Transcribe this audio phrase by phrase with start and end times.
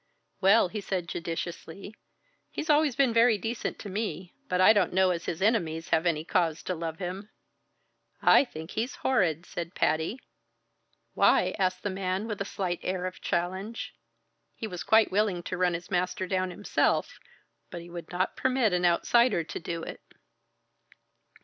[0.41, 1.93] "Well," he said judiciously,
[2.49, 6.07] "he's always been very decent to me, but I don't know as his enemies have
[6.07, 7.29] any cause to love him."
[8.19, 10.19] "I think he's horrid!" said Patty.
[11.13, 13.93] "Why?" asked the man with a slight air of challenge.
[14.55, 17.19] He was quite willing to run his master down himself,
[17.69, 20.01] but he would not permit an outsider to do it.